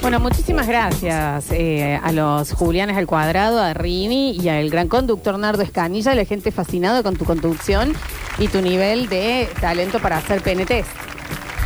[0.00, 5.38] Bueno, muchísimas gracias eh, a los Julianes al cuadrado, a Rini y al gran conductor
[5.38, 7.94] Nardo Escanilla, la gente fascinada con tu conducción
[8.38, 10.86] y tu nivel de talento para hacer PNTs.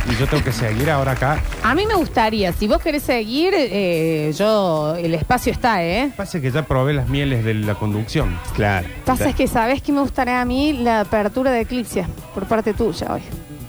[0.09, 1.41] Y yo tengo que seguir ahora acá.
[1.63, 6.13] A mí me gustaría, si vos querés seguir, eh, yo, el espacio está, ¿eh?
[6.15, 8.39] Pasa que ya probé las mieles de la conducción.
[8.55, 8.87] Claro.
[9.05, 12.73] Pasa es que sabes que me gustaría a mí la apertura de Eclipse por parte
[12.73, 13.21] tuya hoy.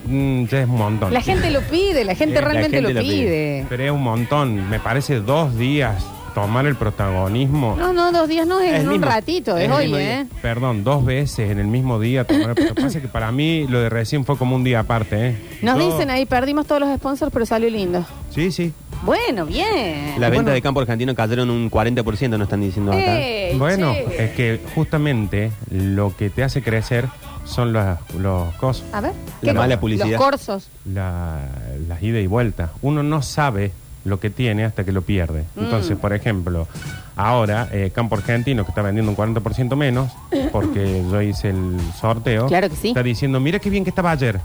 [0.09, 1.13] Mm, ya es un montón.
[1.13, 3.15] La gente lo pide, la gente Eh, la realmente gente lo lo pide.
[3.25, 3.67] pide.
[3.69, 4.69] Pero es un montón.
[4.71, 7.75] Me parece dos días tomar el protagonismo.
[7.79, 9.07] No, no, dos días no, es, Es en un mismo.
[9.07, 10.27] ratito, es, el hoy, mismo ¿eh?
[10.41, 12.25] Perdón, dos veces en el mismo día.
[12.25, 14.63] tomar el- Lo que pasa es que para mí lo de recién fue como un
[14.63, 15.37] día aparte, ¿eh?
[15.63, 18.05] Nos Yo- dicen ahí, perdimos todos los sponsors, pero salió lindo.
[18.31, 18.73] Sí, sí.
[19.03, 20.11] Bueno, bien.
[20.11, 20.31] Las Bueno.
[20.31, 23.21] ventas de campo argentino cayeron un 40%, no están diciendo acá.
[23.21, 24.25] Ey, Bueno, che.
[24.25, 27.07] es que justamente lo que te hace crecer
[27.49, 27.85] son los,
[28.19, 29.13] los cosas, A ver.
[29.43, 30.09] La ¿qué mala publicidad.
[30.11, 30.69] Los corsos.
[30.85, 31.41] la-
[31.89, 32.71] las ida y vuelta.
[32.83, 33.73] Uno no sabe
[34.05, 35.45] lo que tiene hasta que lo pierde.
[35.57, 35.61] Mm.
[35.65, 36.67] Entonces, por ejemplo,
[37.17, 40.13] ahora eh, Campo Argentino, que está vendiendo un 40% menos,
[40.53, 42.89] porque yo hice el sorteo, Claro que sí.
[42.89, 44.41] está diciendo, mira qué bien que estaba ayer.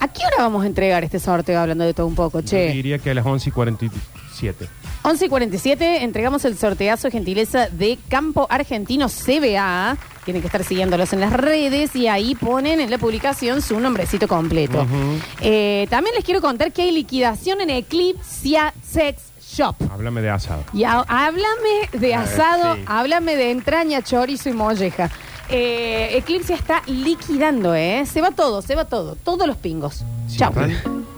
[0.00, 2.72] ¿A qué hora vamos a entregar este sorteo hablando de todo un poco, Yo che?
[2.72, 4.68] diría que a las 11 y 47.
[5.02, 9.96] 11 y 47 entregamos el sorteazo gentileza de Campo Argentino CBA.
[10.24, 14.26] Tienen que estar siguiéndolos en las redes y ahí ponen en la publicación su nombrecito
[14.28, 14.82] completo.
[14.82, 15.18] Ujú.
[15.40, 19.76] Eh, también les quiero contar que hay liquidación en Eclipse Sex Shop.
[19.90, 20.64] Háblame de asado.
[20.74, 22.82] Y háblame de asado, sí.
[22.86, 25.08] háblame de entraña, chorizo y molleja.
[25.48, 28.04] Eh, Eclipse está liquidando, ¿eh?
[28.06, 29.16] Se va todo, se va todo.
[29.16, 30.04] Todos los pingos.
[30.28, 30.38] Sí.
[30.52, 30.76] ¿vale?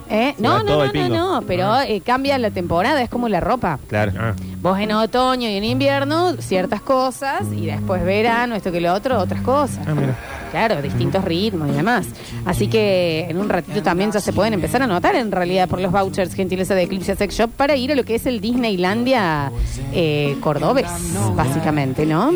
[0.09, 0.33] ¿Eh?
[0.37, 1.15] Se No, va no, no, el no, pingo.
[1.15, 3.79] no, pero eh, cambia la temporada, es como la ropa.
[3.87, 4.11] Claro.
[4.19, 8.93] Ah, Vos en otoño y en invierno, ciertas cosas, y después verano, esto que lo
[8.93, 9.79] otro, otras cosas.
[9.87, 10.15] ah, mira.
[10.51, 12.07] Claro, distintos ritmos y demás.
[12.45, 15.79] Así que en un ratito también ya se pueden empezar a notar en realidad por
[15.79, 19.51] los vouchers gentileza de Eclipse Sex Shop para ir a lo que es el Disneylandia
[19.93, 20.87] eh, Cordobés,
[21.35, 22.31] básicamente, ¿no?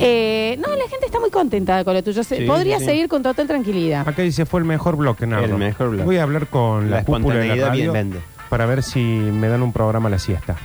[0.00, 2.22] Eh, no, la gente está muy contenta con lo tuyo.
[2.24, 2.84] Se- Sí, Podría sí.
[2.86, 4.06] seguir con total tranquilidad.
[4.08, 5.46] Acá dice fue el mejor bloque, Nardo.
[5.46, 6.04] El mejor bloque.
[6.04, 8.18] Voy a hablar con la, La cúpula de la espontaneidad bien radio vende.
[8.50, 10.56] para ver si me dan un programa a la siesta.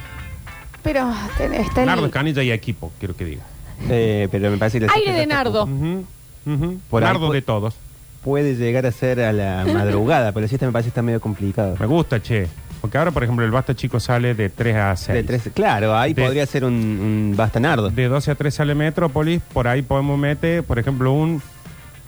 [0.83, 3.43] Pero ten- está el Nardo Escanilla y equipo, quiero que diga.
[3.89, 5.63] Eh, pero me parece que aire de nardo.
[5.63, 6.03] Ujú,
[6.89, 7.75] Por Nardo de todos.
[8.23, 11.19] Puede llegar a ser a la madrugada, pero la siesta me parece que está medio
[11.21, 11.75] complicado.
[11.79, 12.47] Me gusta, che.
[12.81, 15.13] Porque ahora, por ejemplo, el Basta Chico sale de 3 a 6.
[15.15, 17.89] De tres- claro, ahí De- podría ser un, un bastanardo.
[17.91, 19.39] De 12 a 3 sale Metrópolis.
[19.53, 21.41] Por ahí podemos meter, por ejemplo, un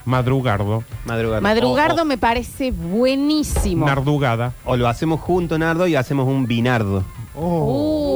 [0.06, 0.84] madrugardo.
[1.06, 1.42] Madrugada.
[1.42, 3.86] Madrugardo O- me parece buenísimo.
[3.86, 4.54] Nardugada.
[4.66, 7.04] O, o lo hacemos junto, Nardo, y hacemos un binardo.
[7.36, 8.13] Uh,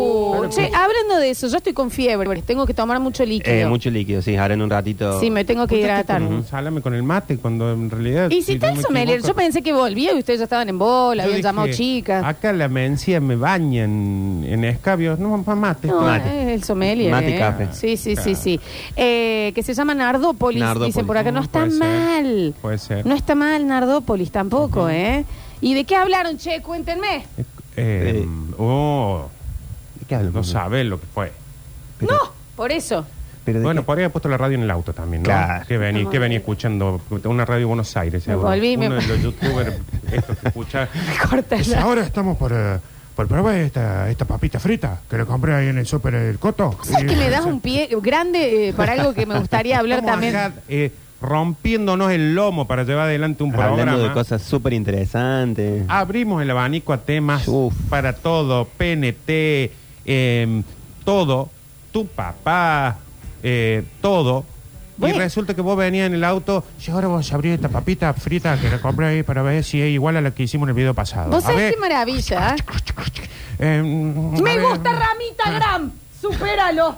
[0.49, 3.55] che, hablando de eso, yo estoy con fiebre, tengo que tomar mucho líquido.
[3.55, 5.19] Eh, mucho líquido, sí, ahora en un ratito.
[5.19, 6.21] Sí, me tengo que hidratar.
[6.21, 8.29] Un salame con el mate, cuando en realidad.
[8.31, 10.67] Y si está no el me sommelier, yo pensé que volvía y ustedes ya estaban
[10.69, 12.23] en bola, habían dije, llamado chicas.
[12.25, 15.19] Acá la mencía me baña en, en escabios.
[15.19, 15.87] No, mate.
[15.87, 16.41] No, Mate.
[16.43, 17.11] es el sommelier.
[17.11, 17.39] Mate y ¿eh?
[17.39, 17.67] café.
[17.73, 18.59] Sí, sí, sí, sí.
[18.95, 20.93] Eh, que se llama Nardópolis, Nardópolis.
[20.95, 21.31] dicen por acá.
[21.31, 21.79] No Mm, está puede ser.
[21.79, 22.55] mal.
[22.61, 23.05] Puede ser.
[23.05, 25.25] No está mal Nardópolis tampoco, ¿eh?
[25.61, 26.61] ¿Y de qué hablaron, che?
[26.61, 27.25] Cuéntenme.
[27.37, 28.25] Eh, Eh.
[28.57, 29.36] oh, ¿De
[30.07, 30.31] qué hablo?
[30.31, 31.31] no sabes lo que fue.
[31.99, 32.19] Pero- no,
[32.55, 33.05] por eso.
[33.45, 35.27] Pero de Bueno, qué- por ahí ha puesto la radio en el auto también, ¿no?
[35.27, 35.65] Claro.
[35.67, 38.49] Que venía, que venía escuchando una radio de Buenos Aires, Me seguro.
[38.49, 39.73] volví, me- Uno de los youtubers
[40.11, 40.89] estos que escucha.
[41.81, 42.77] Ahora estamos por, eh,
[43.15, 46.77] por probar esta, esta papita frita que le compré ahí en el súper del Coto.
[46.83, 50.13] ¿Sabes que me das un pie grande eh, para algo que me gustaría hablar Estamos
[50.21, 50.35] también?
[50.35, 50.91] acá, eh,
[51.21, 54.03] rompiéndonos el lomo para llevar adelante un Hablando programa.
[54.03, 55.83] de cosas súper interesantes.
[55.87, 57.73] Abrimos el abanico a temas Uf.
[57.89, 59.71] para todo, PNT,
[60.07, 60.61] eh,
[61.03, 61.49] todo,
[61.91, 62.97] tu papá,
[63.43, 64.45] eh, todo.
[64.97, 65.15] Bueno.
[65.15, 68.59] Y resulta que vos venías en el auto y ahora vos abrís esta papita frita
[68.59, 70.75] que la compré ahí para ver si es igual a la que hicimos en el
[70.75, 71.29] video pasado.
[71.29, 72.55] ¿Vos A sabés ver, qué maravilla?
[73.59, 75.91] eh, Me a ver, gusta Ramita Gram.
[76.19, 76.97] Supéralo.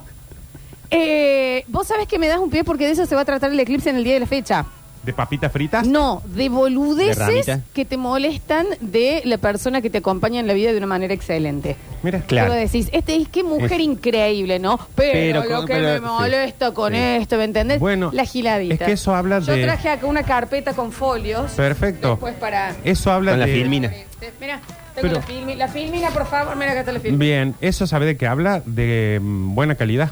[0.92, 3.52] Eh, ¿Vos sabés que me das un pie porque de eso se va a tratar
[3.52, 4.66] el eclipse en el día de la fecha?
[5.10, 5.88] ¿De papitas fritas?
[5.88, 7.62] No, de ¿De boludeces ramita?
[7.74, 11.16] que te molestan de la persona que te acompaña en la vida de una manera
[11.16, 11.76] excelente.
[12.04, 12.50] Mira, Claro.
[12.50, 14.78] Luego decís, este es qué mujer increíble, ¿no?
[14.94, 16.04] Pero, Pero lo con- que pero- me sí.
[16.14, 17.00] molesta con Sí.
[17.00, 17.80] esto, ¿me entendés?
[17.80, 18.76] Bueno, la giladita.
[18.76, 21.54] es que eso habla Yo de- traje acá una carpeta con folios.
[21.54, 22.12] Perfecto.
[22.12, 22.76] Después para...
[22.84, 23.54] Eso habla Con la de...
[23.54, 23.92] filmina.
[24.40, 24.60] Mira,
[24.94, 25.56] tengo Pero- la filmina.
[25.58, 26.56] La filmina, por favor.
[26.56, 27.20] Mira, acá está la filmina.
[27.20, 30.12] Bien, eso sabe de qué habla, de mm, buena calidad.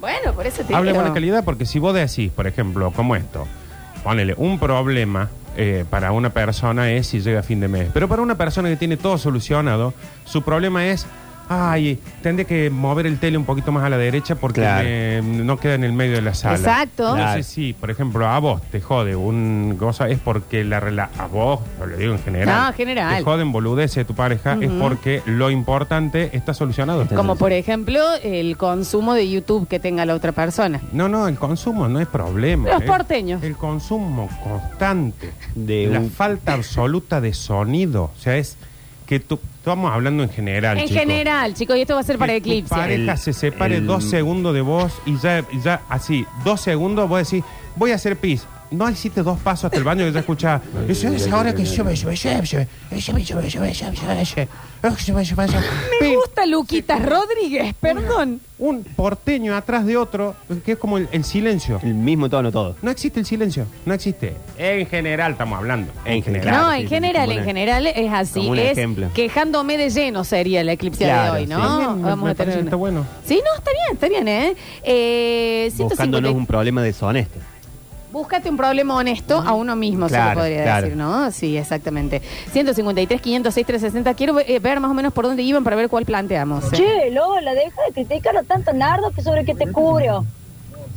[0.00, 1.02] Bueno, por eso te Habla de digo.
[1.02, 3.46] buena calidad porque si vos decís, por ejemplo, como esto,
[4.02, 7.90] ponele un problema eh, para una persona es si llega a fin de mes.
[7.92, 9.94] Pero para una persona que tiene todo solucionado,
[10.24, 11.06] su problema es
[11.52, 14.84] ay, tendré que mover el tele un poquito más a la derecha porque Claro.
[14.88, 16.56] me- no queda en el medio de la sala.
[16.56, 17.02] Exacto.
[17.02, 17.42] Entonces, Claro.
[17.42, 21.58] sí, por ejemplo, a vos te jode un cosa, es porque la rela a vos,
[21.84, 22.56] lo digo en general.
[22.62, 23.16] No, en general.
[23.18, 27.04] Te joden boludeces de tu pareja, es porque lo importante está solucionado.
[27.08, 30.80] Como por ejemplo el consumo de YouTube que tenga la otra persona.
[30.92, 32.70] No, no, el consumo no es problema.
[32.70, 32.86] Los ¿eh?
[32.86, 33.42] porteños.
[33.42, 35.32] El consumo constante.
[35.56, 38.12] De la un- falta absoluta de sonido.
[38.16, 38.56] O sea, es
[39.10, 40.78] que tú, estamos hablando en general.
[40.78, 41.02] En chicos.
[41.02, 42.72] general, chicos, y esto va a ser para Que Eclipse.
[42.72, 46.60] Pareja El- se separe el- dos segundos de vos y ya, y ya así, dos
[46.60, 48.46] segundos, vos decís, voy a hacer pis.
[48.70, 50.62] No hiciste dos pasos hasta el baño y ya escuchás.
[50.88, 51.90] Eso es ahora que yo me
[56.00, 58.40] Me gusta Luquitas Rodríguez, perdón.
[58.58, 60.34] Un porteño atrás de otro,
[60.66, 61.80] que es como el, el silencio.
[61.82, 62.76] El mismo tono todo.
[62.82, 64.34] No existe el silencio, no existe.
[64.58, 65.90] En general estamos hablando.
[66.04, 66.54] En general.
[66.54, 68.34] No, en sí, general, como en una- general es así.
[68.40, 69.08] como un es ejemplo.
[69.14, 71.52] quejándome de lleno sería la eclipse Claro, de hoy, sí.
[71.52, 71.78] ¿no?
[71.78, 73.06] Bien, me- Vamos me a tener que está bueno.
[73.24, 74.54] Sí, no, está bien, está bien, ¿eh?
[74.82, 77.38] eh 150 Buscándonos un problema deshonesto.
[78.12, 80.82] Búscate un problema honesto a uno mismo, se Claro, lo podría claro.
[80.82, 81.30] decir, ¿no?
[81.30, 82.20] Sí, exactamente.
[82.52, 84.14] 153, 506, 360.
[84.14, 86.64] Quiero eh, ver más o menos por dónde iban para ver cuál planteamos.
[86.72, 86.76] ¿eh?
[86.76, 90.24] Che, Lola, deja de criticarlo tanto Nardo que sobre qué te cubrió.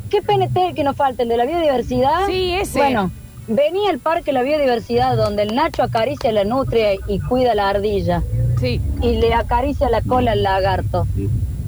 [0.09, 1.23] ¿Qué PNT que nos falta?
[1.23, 2.25] ¿El de la biodiversidad?
[2.27, 2.79] Sí, ese.
[2.79, 3.11] Bueno,
[3.47, 7.69] venía el parque de la biodiversidad donde el Nacho acaricia la nutria y cuida la
[7.69, 8.23] ardilla
[8.59, 8.81] Sí.
[9.01, 11.05] y le acaricia la cola al lagarto.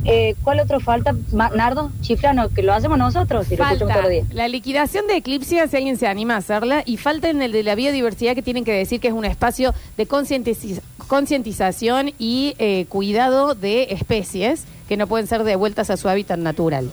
[0.08, 1.92] Eh, ¿Cuál otro falta, Nardo?
[2.02, 4.34] Chiflano, que lo hacemos nosotros y lo escuchamos Falta todos los días.
[4.34, 7.64] la liquidación de Eclipse, si alguien se anima a hacerla, y falta en el de
[7.64, 12.86] la biodiversidad que tienen que decir que es un espacio de concientiz- concientización y eh,
[12.88, 16.92] cuidado de especies que no pueden ser devueltas a su hábitat natural.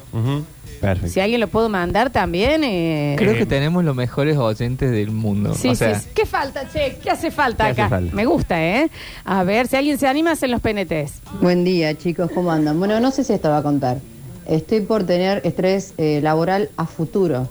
[0.83, 1.09] Perfecto.
[1.15, 2.63] Si alguien lo puedo mandar también...
[2.65, 5.55] eh, Creo Eh, que tenemos los mejores oyentes del mundo.
[5.55, 6.11] Sí, o sea, sí, sí.
[6.15, 6.99] ¿Qué falta, che?
[7.03, 7.89] ¿Qué hace falta ¿Qué hace acá?
[7.89, 8.15] falta?
[8.15, 8.91] Me gusta, ¿eh?
[9.25, 11.23] A ver, si alguien se anima, hacen los PNTs.
[11.41, 12.79] Buen día, chicos, ¿cómo andan?
[12.79, 13.99] Bueno, no sé si esto va a contar.
[14.47, 17.49] Estoy por tener estrés eh, laboral a futuro.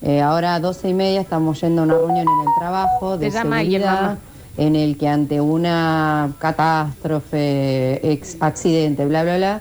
[0.00, 3.26] Eh, ahora a 12 y media estamos yendo a una reunión en el trabajo de
[3.26, 4.18] Te llama alguien, seguridad, mamá.
[4.56, 9.60] en el que ante una catástrofe, ex accidente, bla, bla, bla,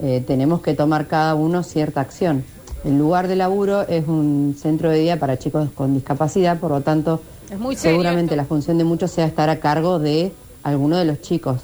[0.00, 2.44] eh, tenemos que tomar cada uno cierta acción.
[2.84, 6.80] El lugar de laburo es un centro de día para chicos con discapacidad, por lo
[6.82, 7.20] tanto,
[7.50, 8.36] Es muy serio seguramente esto.
[8.36, 10.32] la función de muchos sea estar a cargo de
[10.62, 11.60] alguno de los chicos.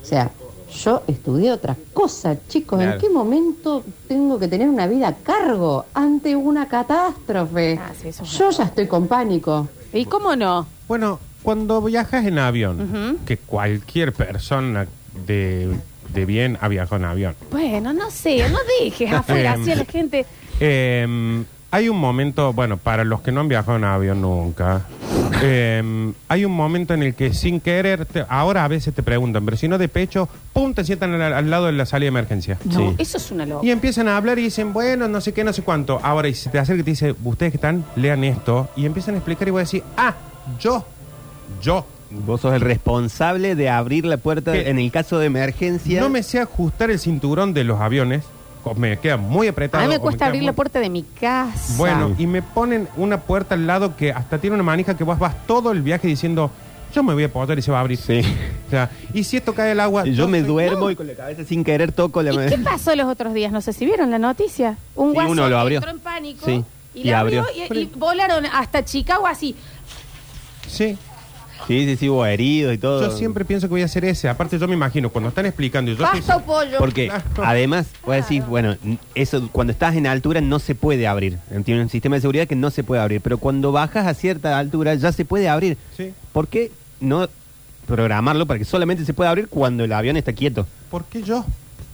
[0.00, 0.30] O sea,
[0.82, 2.78] yo estudié otra cosa, chicos.
[2.78, 2.94] Claro.
[2.94, 7.78] ¿En qué momento tengo que tener una vida a cargo ante una catástrofe?
[7.80, 9.68] Ah, sí, eso es yo ya estoy con pánico.
[9.92, 10.66] ¿Y cómo no?
[10.88, 14.86] Bueno, cuando viajas en avión, que cualquier persona
[15.26, 15.76] de,
[16.16, 17.36] de bien ha viajado en avión.
[17.52, 20.26] Bueno, no sé, no dejes afuera Em, así a la gente.
[20.58, 24.86] Eh, hay un momento, bueno, para los que no han viajado en avión nunca,
[25.42, 29.44] eh, hay un momento en el que sin querer, te- ahora a veces te preguntan,
[29.44, 32.08] pero si no de pecho, pum, te sientan al, al lado de la salida de
[32.18, 32.56] emergencia.
[32.64, 32.94] No, Sí.
[32.98, 33.66] eso es una loca.
[33.66, 36.00] Y empiezan a hablar y dicen, bueno, no sé qué, no sé cuánto.
[36.02, 38.68] Ahora, y se te acerca y te dice, ustedes que están, lean esto.
[38.76, 40.14] Y empiezan a explicar y voy a decir, ah,
[40.58, 40.86] yo,
[41.60, 41.84] yo.
[42.10, 44.70] Vos sos el responsable de abrir la puerta ¿Qué?
[44.70, 46.00] en el caso de emergencia.
[46.00, 48.24] No me sé ajustar el cinturón de los aviones,
[48.64, 49.82] o me queda muy apretado.
[49.82, 51.74] A mí me o cuesta queda abrir muy- la puerta de mi casa.
[51.76, 55.18] Bueno, y me ponen una puerta al lado que hasta tiene una manija que vos
[55.18, 56.50] vas todo el viaje diciendo,
[56.94, 57.98] yo me voy a poder y se va a abrir.
[57.98, 58.22] Sí.
[58.66, 60.04] O sea, y si esto cae el agua...
[60.04, 60.90] Yo me soy- duermo No.
[60.90, 63.50] y con la cabeza sin querer toco la ¿Y qué pasó los otros días?
[63.52, 64.78] No sé si vieron la noticia.
[64.94, 65.78] Un Sí, guaso uno lo abrió.
[65.78, 66.64] entró en pánico Sí,
[66.94, 67.64] y, y la abrió, abrió.
[67.74, 69.54] y, y volaron hasta Chicago así.
[70.68, 70.96] Sí.
[71.66, 73.00] Sí, sí, sí, hubo heridos y todo.
[73.10, 74.28] Yo siempre pienso que voy a hacer ese.
[74.28, 75.90] Aparte, yo me imagino, cuando están explicando...
[75.90, 76.06] y Yo
[76.46, 76.78] pollo.
[76.78, 77.24] Porque Claro.
[77.44, 78.76] además, voy a decir, bueno,
[79.14, 81.38] eso cuando estás en altura no se puede abrir.
[81.64, 83.20] Tiene un sistema de seguridad que no se puede abrir.
[83.20, 85.76] Pero cuando bajas a cierta altura ya se puede abrir.
[85.96, 86.12] Sí.
[86.32, 87.28] ¿Por qué no
[87.86, 90.66] programarlo para que solamente se pueda abrir cuando el avión está quieto?
[90.90, 91.44] ¿Por qué yo?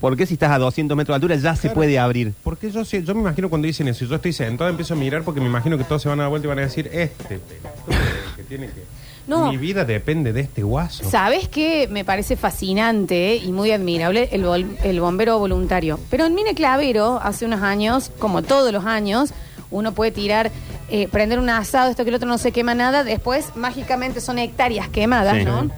[0.01, 1.75] ¿Por qué si estás a 200 metros de altura ya se Claro.
[1.75, 2.33] puede abrir?
[2.43, 4.97] Porque yo, sí- yo me imagino cuando dicen eso, y yo estoy sentado, empiezo a
[4.97, 6.89] mirar porque me imagino que todos se van a dar vuelta y van a decir,
[6.91, 7.95] este pelotudo
[8.35, 8.83] que tiene que...
[9.27, 9.49] No.
[9.51, 11.03] Mi vida depende de este guaso.
[11.09, 11.87] ¿Sabes qué?
[11.89, 14.45] Me parece fascinante y muy admirable el,
[14.83, 15.99] el bombero voluntario.
[16.09, 19.31] Pero en Mine Clavero, hace unos años, como todos los años,
[19.71, 20.51] uno puede tirar,
[20.89, 24.37] eh, prender un asado, esto que el otro no se quema nada, después mágicamente son
[24.39, 25.45] hectáreas quemadas, Sí.
[25.45, 25.69] ¿no?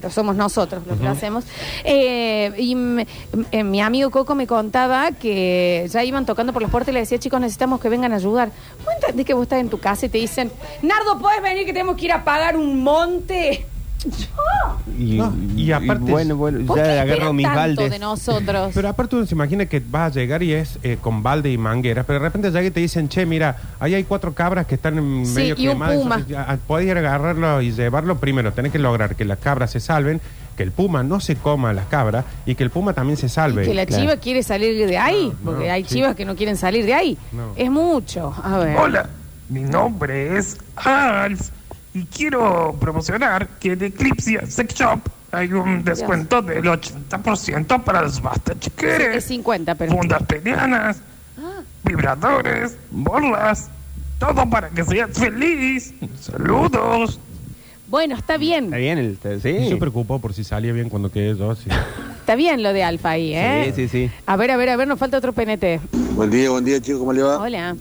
[0.00, 1.44] Pero somos nosotros los que lo hacemos.
[1.84, 3.06] Eh, y m-
[3.64, 7.18] mi amigo Coco me contaba que ya iban tocando por las puertas y le decía,
[7.18, 8.50] chicos, necesitamos que vengan a ayudar.
[8.84, 10.50] ¿Vos entendés que vos estás en tu casa y te dicen,
[10.82, 13.66] Nardo, ¿puedes venir que tenemos que ir a pagar un monte?
[14.98, 17.90] Y, No, y aparte- bueno, bueno, ¿Por qué ya agarro esperan mis tanto baldes.
[17.90, 18.70] de nosotros?
[18.74, 21.58] Pero aparte uno se imagina que vas a llegar y es eh, con balde y
[21.58, 24.74] mangueras, pero de repente llega y te dicen, che, mira, ahí hay cuatro cabras que
[24.76, 25.96] están en Sí, medio y un quemadas.
[25.96, 26.14] puma.
[26.16, 28.52] entonces, ya, ah, Podés ir a agarrarlo y llevarlo primero.
[28.52, 30.20] Tenés que lograr que las cabras se salven,
[30.56, 33.28] que el puma no se coma a las cabras y que el puma también se
[33.28, 33.64] salve.
[33.64, 34.02] Que la Claro.
[34.02, 35.96] chiva quiere salir de ahí, No, porque no, hay sí.
[35.96, 37.18] chivas que no quieren salir de ahí.
[37.32, 37.52] No.
[37.56, 38.34] Es mucho.
[38.42, 38.76] A ver.
[38.76, 39.08] Hola,
[39.48, 41.50] mi nombre es Alf
[41.94, 48.20] y quiero promocionar que en Eclipse Sex Shop hay un descuento del 80% para los
[48.22, 49.92] basta Es chiqueres, 50, pero.
[49.92, 51.00] fundas penianas,
[51.84, 53.68] vibradores, bolas,
[54.18, 55.94] todo para que seas feliz.
[56.20, 57.20] Saludos.
[57.88, 58.64] Bueno, está bien.
[58.66, 58.98] ¿Está bien?
[58.98, 59.68] El, sí.
[59.68, 61.54] se preocupó por si salía bien cuando quedé yo.
[61.54, 61.70] sí.
[62.20, 63.72] Está bien lo de Alfa ahí, ¿eh?
[63.74, 64.10] Sí, sí, sí.
[64.26, 65.80] A ver, a ver, a ver, nos falta otro PNT.
[66.14, 67.38] Buen día, buen día, chicos, ¿cómo le va?
[67.38, 67.74] Hola.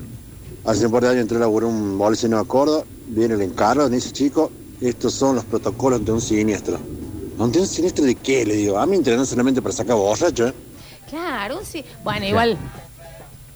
[0.63, 3.87] Hace un par de años entré a laburar un boliche en Córdoba, viene el encargo,
[3.89, 6.77] me dice, chico, estos son los protocolos ante un siniestro.
[7.39, 8.45] ¿Ante un siniestro de qué?
[8.45, 10.53] Le digo, a mí entrenan solamente para sacar borracho, ¿eh?
[11.09, 11.83] Claro, sí.
[12.03, 12.57] Bueno, igual.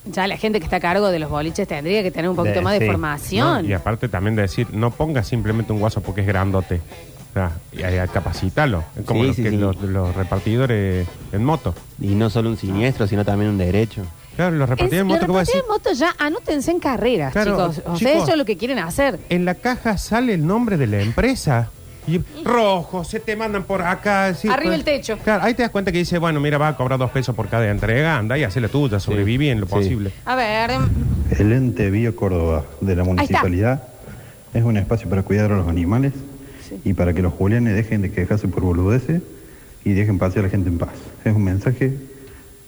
[0.06, 2.56] Ya la gente que está a cargo de los boliches tendría que tener un poquito
[2.56, 2.86] De- más de sí.
[2.88, 3.64] formación.
[3.64, 6.82] No, y aparte también de decir, no pongas simplemente un guaso porque es grandote.
[7.30, 8.84] O sea, y, y capacítalo.
[8.98, 9.58] Es como Sí, los, sí, que- sí.
[9.58, 11.76] Los, los repartidores en moto.
[12.02, 14.02] Y no solo un siniestro, sino también un derecho.
[14.36, 17.82] Claro, los Es- repartidores moto de moto ya anótense en carreras, Claro, chicos.
[17.86, 18.24] O sea, chicos.
[18.24, 19.20] eso es lo que quieren hacer.
[19.30, 21.70] En la caja sale el nombre de la empresa.
[22.08, 24.34] Y rojo, se te mandan por acá.
[24.34, 25.18] sí, Arriba pues, el techo.
[25.24, 27.48] Claro, ahí te das cuenta que dice, bueno, mira, va a cobrar dos pesos por
[27.48, 29.74] cada entrega, anda y hace la tuya, sobreviví en lo Sí.
[29.74, 30.12] posible.
[30.26, 30.72] A ver,
[31.38, 33.84] El ente Bio Córdoba de la municipalidad
[34.54, 36.14] es un espacio para cuidar a los animales
[36.84, 39.22] y para que los julianes dejen de quejarse por boludeces
[39.86, 40.90] y dejen pasear a la gente en paz.
[41.24, 41.94] Es un mensaje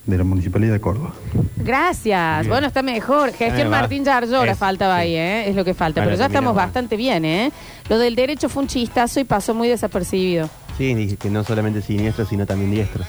[0.05, 1.13] de la municipalidad de Córdoba.
[1.57, 2.41] gracias.
[2.41, 2.49] Bien.
[2.49, 3.31] Bueno, está mejor.
[3.33, 3.81] Gestión va.
[3.81, 5.01] Martín Yarlora Es- faltaba sí.
[5.03, 5.49] ahí, ¿eh?
[5.49, 6.01] Es lo que falta.
[6.01, 7.51] Bueno, Pero ya estamos bastante bien, ¿eh?
[7.89, 10.49] Lo del derecho fue un chistazo y pasó muy desapercibido.
[10.77, 13.07] Sí, dije que no solamente siniestros, sino también diestros.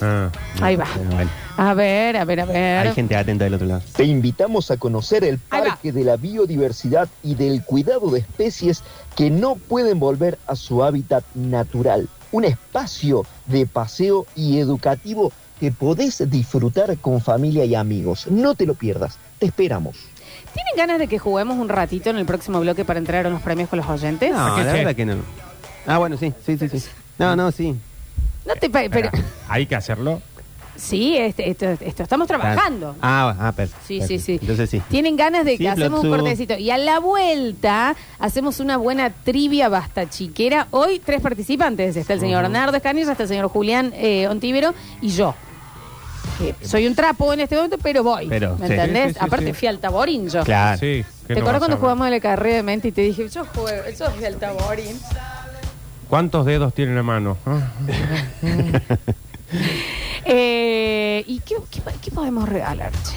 [0.00, 0.30] Ah.
[0.60, 0.86] Ahí va.
[1.10, 2.86] Bueno, A ver, a ver, a ver.
[2.88, 3.82] hay gente atenta del otro lado.
[3.94, 5.38] Te invitamos a conocer el.
[5.38, 8.82] Parque de la Biodiversidad y del Cuidado de Especies
[9.16, 12.08] que no pueden volver a su hábitat natural.
[12.32, 15.30] Un espacio de paseo y educativo
[15.62, 18.26] que podés disfrutar con familia y amigos.
[18.28, 19.16] No te lo pierdas.
[19.38, 19.94] Te esperamos.
[20.52, 23.40] ¿Tienen ganas de que juguemos un ratito en el próximo bloque para entrar a los
[23.42, 24.32] premios con los oyentes?
[24.32, 24.78] No, qué la che?
[24.78, 25.14] verdad que no.
[25.86, 26.82] Ah, bueno, sí, sí, sí, sí.
[27.16, 27.76] No, no, sí.
[28.44, 30.20] No te pa- pero Espera, hay que hacerlo.
[30.74, 32.96] sí, este, esto, esto estamos trabajando.
[33.00, 33.84] Ah, ah, perfecto.
[33.86, 34.38] Sí, sí, sí.
[34.40, 34.82] Entonces sí.
[34.90, 36.58] Tienen ganas de que Sí, hacemos un cortecito.
[36.58, 40.66] Y a la vuelta hacemos una buena trivia basta chiquera.
[40.72, 41.96] Hoy tres participantes.
[41.96, 45.36] Está el señor Nardo Escanilla, está el señor Julián eh, Ontivero y yo.
[46.62, 48.26] Soy un trapo en este momento, pero voy.
[48.28, 48.72] Pero, ¿Me sí.
[48.74, 49.08] entendés?
[49.08, 49.52] Sí, sí, sí, Aparte sí.
[49.54, 50.42] fui al Taborín yo.
[50.44, 50.78] Claro.
[50.78, 51.04] Sí.
[51.26, 53.44] ¿Te ¿qué no acuerdas cuando jugamos en la carrera de mente y te dije, yo
[53.46, 54.98] juego, yo fui al Taborín?
[56.08, 57.36] ¿Cuántos dedos tiene la mano?
[57.46, 57.60] Ah.
[60.24, 63.16] Eh, ¿Y qué, qué- qué podemos regalar, che?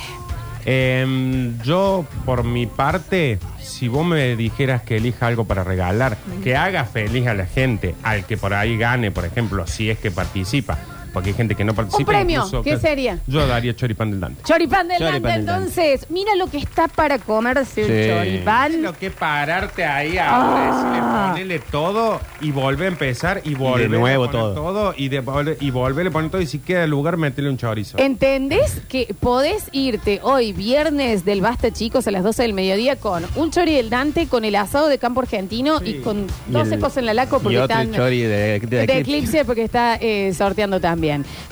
[1.01, 6.55] Em, yo, por mi parte, si vos me dijeras que elija algo para regalar, que
[6.57, 10.09] haga feliz a la gente, al que por ahí gane, por ejemplo, si es que
[10.09, 10.77] participa,
[11.15, 12.11] porque hay gente que no participa.
[12.11, 13.17] premio, incluso ¿qué sería?
[13.25, 14.43] Yo daría choripán del Dante.
[14.43, 15.61] Choripán del Choripán Dante, del Dante.
[15.71, 16.05] entonces.
[16.11, 18.09] Mira lo que está para comerse un Sí.
[18.09, 18.81] choripán.
[18.83, 21.33] Lo que pararte ahí ahora, Ah.
[21.33, 24.93] decirle, ponele todo y volver a empezar y volver nuevo a poner todo.
[24.97, 25.23] y, de,
[25.61, 27.97] y volver a poner todo y si queda lugar meterle un chorizo.
[27.97, 33.23] ¿Entendés que podés irte hoy, viernes del Basta Chicos, a las 12 del mediodía, con
[33.35, 36.79] un chori del Dante, con el asado de campo argentino y con Y 12 el-
[36.81, 37.93] cosas en la laco porque y otro están...
[37.93, 38.97] chori de, de, de Eclipse.
[38.99, 40.79] Eclipse porque está eh, sorteando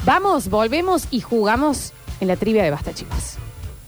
[0.06, 3.38] Vamos, volvemos y jugamos en la trivia de Basta Chicos.